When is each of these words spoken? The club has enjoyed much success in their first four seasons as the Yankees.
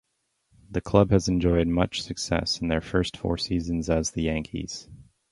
The 0.71 0.81
club 0.81 1.11
has 1.11 1.27
enjoyed 1.27 1.67
much 1.67 2.01
success 2.01 2.59
in 2.59 2.69
their 2.69 2.81
first 2.81 3.15
four 3.15 3.37
seasons 3.37 3.87
as 3.87 4.09
the 4.09 4.23
Yankees. 4.23 4.89